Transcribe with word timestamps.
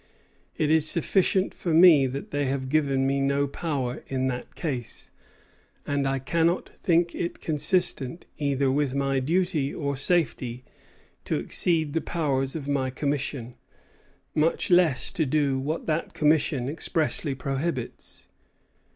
It 0.57 0.71
is 0.71 0.89
sufficient 0.89 1.53
for 1.53 1.75
me 1.75 2.07
that 2.07 2.31
they 2.31 2.47
have 2.47 2.69
given 2.69 3.05
me 3.05 3.19
no 3.21 3.45
power 3.45 4.01
in 4.07 4.25
that 4.29 4.55
case; 4.55 5.11
and 5.85 6.07
I 6.07 6.17
cannot 6.17 6.69
think 6.75 7.13
it 7.13 7.39
consistent 7.39 8.25
either 8.39 8.71
with 8.71 8.95
my 8.95 9.19
duty 9.19 9.71
or 9.71 9.95
safety 9.95 10.63
to 11.25 11.35
exceed 11.35 11.93
the 11.93 12.01
powers 12.01 12.55
of 12.55 12.67
my 12.67 12.89
commission, 12.89 13.53
much 14.33 14.71
less 14.71 15.11
to 15.11 15.25
do 15.27 15.59
what 15.59 15.85
that 15.85 16.15
commission 16.15 16.67
expressly 16.67 17.35
prohibits." 17.35 18.27